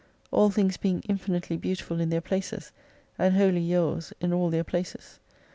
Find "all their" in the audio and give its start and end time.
4.33-4.63